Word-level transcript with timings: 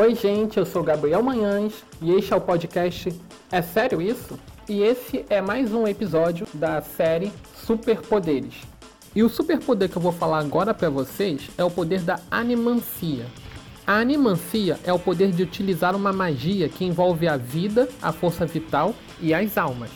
Oi, 0.00 0.14
gente, 0.14 0.56
eu 0.56 0.64
sou 0.64 0.82
Gabriel 0.82 1.22
Manhães 1.22 1.84
e 2.00 2.10
este 2.12 2.32
é 2.32 2.36
o 2.36 2.40
podcast 2.40 3.12
É 3.52 3.60
Sério 3.60 4.00
Isso? 4.00 4.40
E 4.66 4.80
esse 4.80 5.26
é 5.28 5.42
mais 5.42 5.74
um 5.74 5.86
episódio 5.86 6.46
da 6.54 6.80
série 6.80 7.30
Superpoderes. 7.54 8.54
E 9.14 9.22
o 9.22 9.28
superpoder 9.28 9.90
que 9.90 9.98
eu 9.98 10.00
vou 10.00 10.10
falar 10.10 10.38
agora 10.38 10.72
para 10.72 10.88
vocês 10.88 11.50
é 11.58 11.62
o 11.62 11.70
poder 11.70 12.00
da 12.00 12.18
animancia. 12.30 13.26
A 13.86 13.98
animancia 13.98 14.80
é 14.84 14.92
o 14.92 14.98
poder 14.98 15.32
de 15.32 15.42
utilizar 15.42 15.94
uma 15.94 16.14
magia 16.14 16.66
que 16.66 16.86
envolve 16.86 17.28
a 17.28 17.36
vida, 17.36 17.86
a 18.00 18.10
força 18.10 18.46
vital 18.46 18.94
e 19.20 19.34
as 19.34 19.58
almas. 19.58 19.90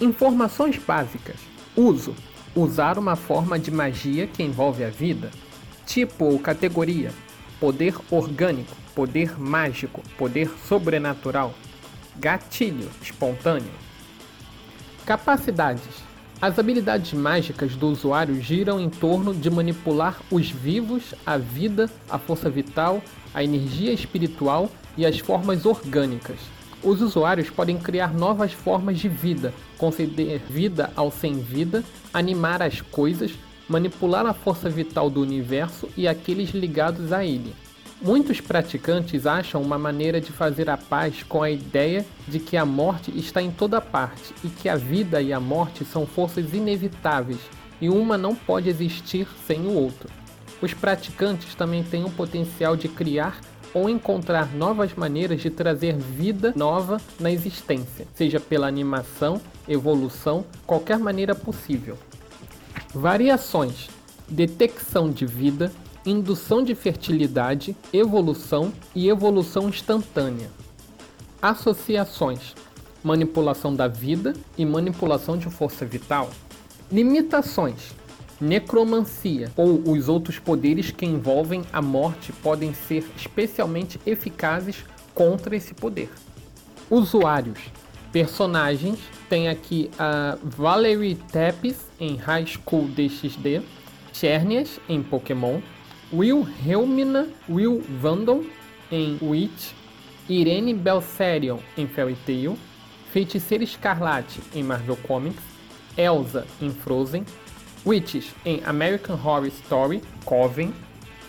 Informações 0.00 0.78
básicas. 0.78 1.40
Uso: 1.74 2.14
usar 2.54 2.98
uma 3.00 3.16
forma 3.16 3.58
de 3.58 3.72
magia 3.72 4.28
que 4.28 4.44
envolve 4.44 4.84
a 4.84 4.90
vida. 4.90 5.28
Tipo 5.84 6.26
ou 6.26 6.38
categoria: 6.38 7.10
poder 7.60 7.94
orgânico, 8.10 8.74
poder 8.94 9.38
mágico, 9.40 10.02
poder 10.16 10.50
sobrenatural. 10.68 11.54
Gatilho 12.16 12.88
espontâneo. 13.02 13.72
Capacidades: 15.04 16.04
as 16.40 16.58
habilidades 16.58 17.12
mágicas 17.12 17.74
do 17.74 17.88
usuário 17.88 18.40
giram 18.40 18.78
em 18.78 18.90
torno 18.90 19.34
de 19.34 19.48
manipular 19.48 20.20
os 20.30 20.50
vivos, 20.50 21.14
a 21.24 21.38
vida, 21.38 21.90
a 22.08 22.18
força 22.18 22.50
vital, 22.50 23.02
a 23.32 23.42
energia 23.42 23.92
espiritual 23.92 24.70
e 24.96 25.06
as 25.06 25.18
formas 25.18 25.64
orgânicas. 25.64 26.38
Os 26.82 27.00
usuários 27.00 27.48
podem 27.48 27.78
criar 27.78 28.12
novas 28.12 28.52
formas 28.52 28.98
de 28.98 29.08
vida, 29.08 29.54
conceder 29.78 30.42
vida 30.50 30.92
ao 30.94 31.10
sem 31.10 31.40
vida, 31.40 31.82
animar 32.12 32.62
as 32.62 32.82
coisas, 32.82 33.32
manipular 33.68 34.26
a 34.26 34.34
força 34.34 34.68
vital 34.68 35.08
do 35.08 35.20
universo 35.20 35.88
e 35.96 36.06
aqueles 36.06 36.50
ligados 36.50 37.12
a 37.12 37.24
ele. 37.24 37.54
Muitos 38.02 38.40
praticantes 38.40 39.26
acham 39.26 39.62
uma 39.62 39.78
maneira 39.78 40.20
de 40.20 40.30
fazer 40.30 40.68
a 40.68 40.76
paz 40.76 41.22
com 41.22 41.42
a 41.42 41.50
ideia 41.50 42.04
de 42.28 42.38
que 42.38 42.56
a 42.56 42.66
morte 42.66 43.10
está 43.16 43.40
em 43.40 43.50
toda 43.50 43.80
parte 43.80 44.34
e 44.44 44.48
que 44.48 44.68
a 44.68 44.76
vida 44.76 45.22
e 45.22 45.32
a 45.32 45.40
morte 45.40 45.84
são 45.84 46.04
forças 46.04 46.52
inevitáveis 46.52 47.40
e 47.80 47.88
uma 47.88 48.18
não 48.18 48.34
pode 48.34 48.68
existir 48.68 49.26
sem 49.46 49.60
o 49.60 49.72
outro. 49.72 50.10
Os 50.60 50.74
praticantes 50.74 51.54
também 51.54 51.82
têm 51.82 52.04
o 52.04 52.10
potencial 52.10 52.76
de 52.76 52.88
criar 52.88 53.40
ou 53.72 53.88
encontrar 53.88 54.54
novas 54.54 54.94
maneiras 54.94 55.40
de 55.40 55.50
trazer 55.50 55.96
vida 55.96 56.52
nova 56.54 57.00
na 57.18 57.30
existência, 57.30 58.06
seja 58.14 58.38
pela 58.38 58.68
animação, 58.68 59.40
evolução, 59.68 60.44
qualquer 60.66 60.98
maneira 60.98 61.34
possível. 61.34 61.98
Variações: 62.94 63.88
detecção 64.28 65.10
de 65.10 65.26
vida, 65.26 65.72
indução 66.06 66.62
de 66.62 66.76
fertilidade, 66.76 67.76
evolução 67.92 68.72
e 68.94 69.08
evolução 69.08 69.68
instantânea. 69.68 70.48
Associações: 71.42 72.54
manipulação 73.02 73.74
da 73.74 73.88
vida 73.88 74.32
e 74.56 74.64
manipulação 74.64 75.36
de 75.36 75.50
força 75.50 75.84
vital. 75.84 76.30
Limitações: 76.90 77.92
necromancia 78.40 79.50
ou 79.56 79.90
os 79.90 80.08
outros 80.08 80.38
poderes 80.38 80.92
que 80.92 81.04
envolvem 81.04 81.64
a 81.72 81.82
morte 81.82 82.32
podem 82.32 82.72
ser 82.72 83.04
especialmente 83.16 84.00
eficazes 84.06 84.84
contra 85.12 85.56
esse 85.56 85.74
poder. 85.74 86.10
Usuários: 86.88 87.58
personagens. 88.14 89.00
Tem 89.28 89.48
aqui 89.48 89.90
a 89.98 90.38
Valerie 90.40 91.16
Tepes 91.16 91.90
em 91.98 92.14
High 92.14 92.46
School 92.46 92.86
DxD, 92.86 93.60
Chernias 94.12 94.78
em 94.88 95.02
Pokémon, 95.02 95.60
Will 96.12 96.46
Helmina, 96.64 97.26
Will 97.48 97.82
Vandon 98.00 98.44
em 98.92 99.18
Witch, 99.20 99.72
Irene 100.28 100.72
Belserion 100.72 101.58
em 101.76 101.88
Fairy 101.88 102.16
Tail, 102.24 102.56
Feiticeira 103.10 103.64
Escarlate 103.64 104.40
em 104.54 104.62
Marvel 104.62 104.96
Comics, 105.08 105.42
Elsa 105.96 106.46
em 106.62 106.70
Frozen, 106.70 107.24
Witches 107.84 108.32
em 108.46 108.62
American 108.64 109.16
Horror 109.16 109.46
Story 109.46 110.00
Coven, 110.24 110.72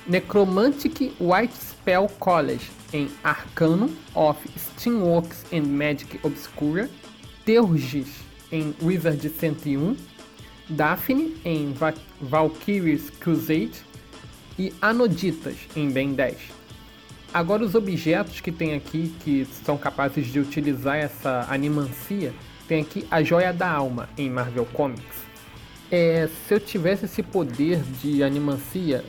Necromantic 0.08 1.14
White 1.20 1.54
Spell 1.54 2.08
College 2.20 2.70
em 2.94 3.10
Arcanum 3.24 3.94
of 4.14 4.40
Steamworks 4.58 5.46
and 5.52 5.64
Magic 5.64 6.20
Obscura, 6.24 6.90
Teurgis 7.44 8.08
em 8.52 8.76
Wizard 8.82 9.28
101, 9.28 9.98
Daphne 10.70 11.36
em 11.44 11.74
Va 11.74 11.94
Valkyrie's 12.22 13.10
Crusade, 13.10 13.84
e 14.58 14.74
anoditas 14.82 15.56
em 15.76 15.90
Ben 15.90 16.14
10. 16.14 16.38
Agora 17.34 17.64
os 17.64 17.76
objetos 17.76 18.40
que 18.40 18.52
tem 18.52 18.74
aqui 18.74 19.14
que 19.24 19.46
são 19.66 19.78
capazes 19.78 20.28
de 20.28 20.40
utilizar 20.40 20.96
essa 20.96 21.46
animancia, 21.50 22.34
tem 22.68 22.82
aqui 22.82 23.06
a 23.12 23.22
Joia 23.22 23.52
da 23.52 23.70
Alma 23.70 24.10
em 24.18 24.30
Marvel 24.30 24.66
Comics. 24.72 25.26
É, 25.92 26.30
se 26.48 26.54
eu 26.54 26.60
tivesse 26.60 27.06
esse 27.06 27.22
poder 27.22 27.82
de 28.02 28.24
animancia, 28.24 29.04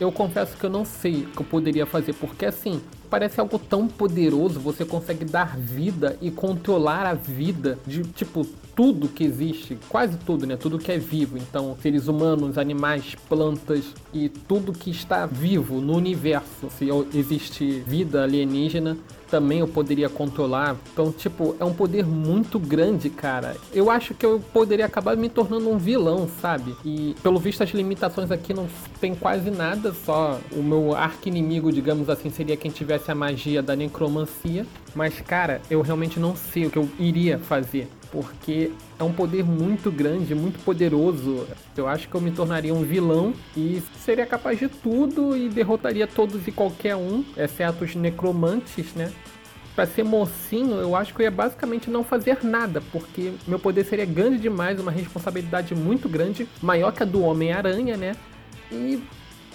eu 0.00 0.10
confesso 0.10 0.56
que 0.56 0.64
eu 0.64 0.70
não 0.70 0.84
sei 0.84 1.24
o 1.24 1.26
que 1.26 1.40
eu 1.40 1.44
poderia 1.44 1.84
fazer, 1.84 2.14
porque 2.14 2.46
assim, 2.46 2.80
parece 3.10 3.38
algo 3.38 3.58
tão 3.58 3.86
poderoso, 3.86 4.58
você 4.58 4.84
consegue 4.84 5.26
dar 5.26 5.56
vida 5.58 6.16
e 6.22 6.30
controlar 6.30 7.06
a 7.06 7.12
vida 7.12 7.78
de 7.86 8.02
tipo 8.04 8.46
tudo 8.80 9.08
que 9.08 9.22
existe, 9.22 9.76
quase 9.90 10.16
tudo, 10.16 10.46
né? 10.46 10.56
Tudo 10.56 10.78
que 10.78 10.90
é 10.90 10.96
vivo. 10.96 11.36
Então, 11.36 11.76
seres 11.82 12.08
humanos, 12.08 12.56
animais, 12.56 13.14
plantas 13.28 13.84
e 14.10 14.30
tudo 14.30 14.72
que 14.72 14.90
está 14.90 15.26
vivo 15.26 15.82
no 15.82 15.94
universo. 15.94 16.70
Se 16.78 16.88
existe 17.14 17.84
vida 17.86 18.22
alienígena, 18.22 18.96
também 19.30 19.58
eu 19.58 19.68
poderia 19.68 20.08
controlar. 20.08 20.78
Então, 20.94 21.12
tipo, 21.12 21.54
é 21.60 21.64
um 21.64 21.74
poder 21.74 22.06
muito 22.06 22.58
grande, 22.58 23.10
cara. 23.10 23.54
Eu 23.70 23.90
acho 23.90 24.14
que 24.14 24.24
eu 24.24 24.40
poderia 24.50 24.86
acabar 24.86 25.14
me 25.14 25.28
tornando 25.28 25.68
um 25.68 25.76
vilão, 25.76 26.26
sabe? 26.40 26.74
E 26.82 27.14
pelo 27.22 27.38
visto 27.38 27.62
as 27.62 27.72
limitações 27.72 28.30
aqui 28.30 28.54
não 28.54 28.66
tem 28.98 29.14
quase 29.14 29.50
nada, 29.50 29.92
só 29.92 30.40
o 30.52 30.62
meu 30.62 30.96
arqui-inimigo, 30.96 31.70
digamos 31.70 32.08
assim, 32.08 32.30
seria 32.30 32.56
quem 32.56 32.70
tivesse 32.70 33.10
a 33.10 33.14
magia 33.14 33.62
da 33.62 33.76
necromancia. 33.76 34.64
Mas, 34.94 35.20
cara, 35.20 35.60
eu 35.70 35.82
realmente 35.82 36.18
não 36.18 36.34
sei 36.34 36.64
o 36.64 36.70
que 36.70 36.78
eu 36.78 36.88
iria 36.98 37.38
fazer 37.38 37.86
porque 38.10 38.72
é 38.98 39.04
um 39.04 39.12
poder 39.12 39.44
muito 39.44 39.90
grande, 39.90 40.34
muito 40.34 40.58
poderoso. 40.64 41.46
Eu 41.76 41.86
acho 41.86 42.08
que 42.08 42.14
eu 42.14 42.20
me 42.20 42.30
tornaria 42.30 42.74
um 42.74 42.82
vilão 42.82 43.32
e 43.56 43.82
seria 44.04 44.26
capaz 44.26 44.58
de 44.58 44.68
tudo 44.68 45.36
e 45.36 45.48
derrotaria 45.48 46.06
todos 46.06 46.46
e 46.46 46.52
qualquer 46.52 46.96
um, 46.96 47.24
exceto 47.36 47.84
os 47.84 47.94
necromantes, 47.94 48.94
né? 48.94 49.12
Para 49.74 49.86
ser 49.86 50.04
mocinho, 50.04 50.74
eu 50.74 50.96
acho 50.96 51.14
que 51.14 51.22
eu 51.22 51.24
ia 51.24 51.30
basicamente 51.30 51.88
não 51.88 52.02
fazer 52.02 52.44
nada, 52.44 52.82
porque 52.92 53.32
meu 53.46 53.58
poder 53.58 53.84
seria 53.84 54.04
grande 54.04 54.38
demais, 54.38 54.80
uma 54.80 54.90
responsabilidade 54.90 55.74
muito 55.74 56.08
grande, 56.08 56.46
maior 56.60 56.92
que 56.92 57.02
a 57.02 57.06
do 57.06 57.22
Homem-Aranha, 57.22 57.96
né? 57.96 58.16
E, 58.70 59.00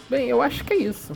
bem, 0.10 0.30
eu 0.30 0.42
acho 0.42 0.64
que 0.64 0.74
é 0.74 0.78
isso. 0.78 1.14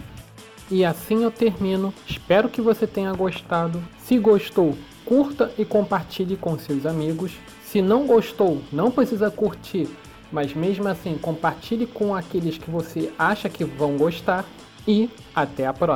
E 0.70 0.86
assim 0.86 1.24
eu 1.24 1.32
termino. 1.32 1.94
Espero 2.06 2.50
que 2.50 2.62
você 2.62 2.86
tenha 2.86 3.12
gostado. 3.14 3.82
Se 4.04 4.20
gostou, 4.20 4.78
curta 5.10 5.52
e 5.58 5.66
compartilhe 5.66 6.38
com 6.38 6.56
seus 6.60 6.86
amigos. 6.86 7.32
Se 7.64 7.82
não 7.82 8.06
gostou, 8.06 8.62
não 8.72 8.92
precisa 8.92 9.32
curtir, 9.32 9.90
mas 10.32 10.54
mesmo 10.54 10.88
assim 10.88 11.18
compartilhe 11.18 11.88
com 11.88 12.14
aqueles 12.14 12.60
que 12.60 12.70
você 12.70 13.12
acha 13.18 13.50
que 13.50 13.66
vão 13.66 13.98
gostar. 13.98 14.46
E 14.88 15.10
até 15.36 15.66
a 15.66 15.74
próxima! 15.74 15.88